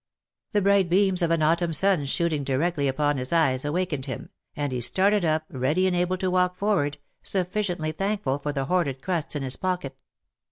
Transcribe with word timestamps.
The 0.53 0.63
bright 0.63 0.89
beams 0.89 1.21
of 1.21 1.29
an 1.29 1.43
autumn 1.43 1.73
sun 1.73 2.05
shooting 2.05 2.43
directly 2.43 2.87
upon 2.87 3.17
his 3.17 3.31
eyes 3.31 3.63
awakened 3.63 4.07
him, 4.07 4.31
and 4.55 4.71
he 4.71 4.81
started 4.81 5.23
up, 5.23 5.43
ready 5.47 5.85
and 5.85 5.95
able 5.95 6.17
to 6.17 6.31
walk 6.31 6.55
forward, 6.57 6.97
sufficiently 7.21 7.91
thankful 7.91 8.39
for 8.39 8.51
the 8.51 8.65
hoarded 8.65 9.03
crusts 9.03 9.35
in 9.35 9.43
his 9.43 9.57
pocket. 9.57 9.95